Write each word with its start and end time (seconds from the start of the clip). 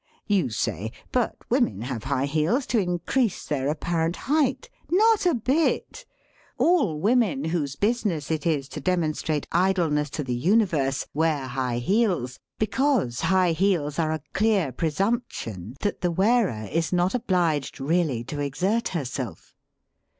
You 0.25 0.49
say: 0.49 0.91
"But 1.11 1.35
women 1.51 1.81
have 1.81 2.05
high 2.05 2.25
heels 2.25 2.65
to 2.73 2.79
increase 2.79 3.45
their 3.45 3.67
apparent 3.67 4.15
height." 4.15 4.67
Not 4.89 5.27
a 5.27 5.35
bit! 5.35 6.05
All 6.57 6.99
women 6.99 7.43
whose 7.43 7.75
business 7.75 8.31
it 8.31 8.47
is 8.47 8.67
to 8.69 8.81
demonstrate 8.81 9.47
idleness 9.51 10.09
to 10.17 10.23
the 10.23 10.33
universe 10.33 11.05
wear 11.13 11.45
high 11.45 11.77
heels, 11.77 12.39
because 12.57 13.21
high 13.21 13.51
heels 13.51 13.99
are 13.99 14.11
a 14.11 14.23
clear 14.33 14.71
presumption 14.71 15.75
that 15.81 16.01
the 16.01 16.09
wearer 16.09 16.67
is 16.71 16.91
not 16.91 17.13
obliged 17.13 17.79
really 17.79 18.23
to 18.23 18.39
exert 18.39 18.87
herself. 18.97 19.53